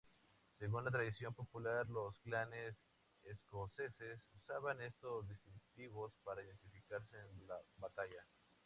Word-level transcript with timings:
Según 0.57 0.83
la 0.83 0.89
tradición 0.89 1.31
popular, 1.35 1.87
los 1.87 2.17
clanes 2.23 2.75
escoceses 3.21 4.19
usaban 4.33 4.81
estos 4.81 5.27
distintivos 5.29 6.11
para 6.23 6.41
identificarse 6.41 7.19
en 7.19 7.47
batalla. 7.77 8.25